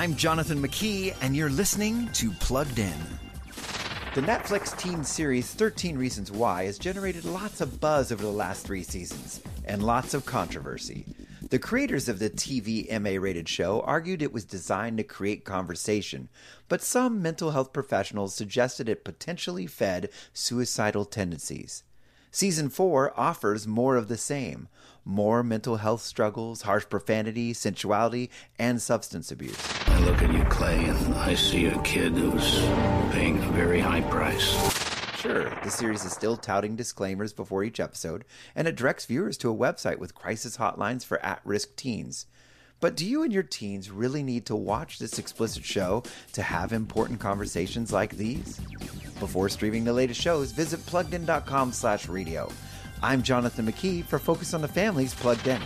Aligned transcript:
I'm 0.00 0.16
Jonathan 0.16 0.62
McKee, 0.62 1.14
and 1.20 1.36
you're 1.36 1.50
listening 1.50 2.08
to 2.14 2.30
Plugged 2.30 2.78
In. 2.78 2.98
The 4.14 4.22
Netflix 4.22 4.74
teen 4.78 5.04
series 5.04 5.52
13 5.52 5.98
Reasons 5.98 6.32
Why 6.32 6.64
has 6.64 6.78
generated 6.78 7.26
lots 7.26 7.60
of 7.60 7.80
buzz 7.80 8.10
over 8.10 8.22
the 8.22 8.30
last 8.30 8.64
three 8.64 8.82
seasons, 8.82 9.42
and 9.66 9.82
lots 9.82 10.14
of 10.14 10.24
controversy. 10.24 11.04
The 11.50 11.58
creators 11.58 12.08
of 12.08 12.18
the 12.18 12.30
TV 12.30 12.90
MA 12.98 13.20
rated 13.22 13.46
show 13.46 13.82
argued 13.82 14.22
it 14.22 14.32
was 14.32 14.46
designed 14.46 14.96
to 14.96 15.04
create 15.04 15.44
conversation, 15.44 16.30
but 16.70 16.80
some 16.80 17.20
mental 17.20 17.50
health 17.50 17.74
professionals 17.74 18.34
suggested 18.34 18.88
it 18.88 19.04
potentially 19.04 19.66
fed 19.66 20.08
suicidal 20.32 21.04
tendencies. 21.04 21.84
Season 22.32 22.68
4 22.68 23.18
offers 23.18 23.66
more 23.66 23.96
of 23.96 24.06
the 24.06 24.16
same 24.16 24.68
more 25.04 25.42
mental 25.42 25.78
health 25.78 26.02
struggles, 26.02 26.62
harsh 26.62 26.84
profanity, 26.88 27.52
sensuality, 27.52 28.30
and 28.58 28.80
substance 28.80 29.32
abuse. 29.32 29.58
I 29.86 29.98
look 30.00 30.22
at 30.22 30.32
you, 30.32 30.44
Clay, 30.44 30.84
and 30.84 31.14
I 31.14 31.34
see 31.34 31.66
a 31.66 31.82
kid 31.82 32.12
who's 32.12 32.60
paying 33.10 33.38
a 33.38 33.50
very 33.52 33.80
high 33.80 34.02
price. 34.02 34.52
Sure, 35.16 35.50
the 35.64 35.70
series 35.70 36.04
is 36.04 36.12
still 36.12 36.36
touting 36.36 36.76
disclaimers 36.76 37.32
before 37.32 37.64
each 37.64 37.80
episode, 37.80 38.24
and 38.54 38.68
it 38.68 38.76
directs 38.76 39.06
viewers 39.06 39.36
to 39.38 39.50
a 39.50 39.56
website 39.56 39.98
with 39.98 40.14
crisis 40.14 40.58
hotlines 40.58 41.04
for 41.04 41.18
at 41.24 41.40
risk 41.44 41.74
teens. 41.76 42.26
But 42.78 42.96
do 42.96 43.04
you 43.04 43.22
and 43.22 43.32
your 43.32 43.42
teens 43.42 43.90
really 43.90 44.22
need 44.22 44.46
to 44.46 44.56
watch 44.56 44.98
this 44.98 45.18
explicit 45.18 45.64
show 45.64 46.04
to 46.32 46.42
have 46.42 46.72
important 46.72 47.20
conversations 47.20 47.92
like 47.92 48.16
these? 48.16 48.60
Before 49.20 49.50
streaming 49.50 49.84
the 49.84 49.92
latest 49.92 50.18
shows, 50.18 50.50
visit 50.50 50.80
pluggedin.com 50.86 51.72
slash 51.72 52.08
radio. 52.08 52.50
I'm 53.02 53.22
Jonathan 53.22 53.66
McKee 53.66 54.02
for 54.02 54.18
Focus 54.18 54.54
on 54.54 54.62
the 54.62 54.68
Families 54.68 55.14
Plugged 55.14 55.46
In. 55.46 55.60